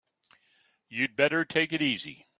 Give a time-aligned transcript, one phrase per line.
[0.89, 2.25] You'd better take it easy.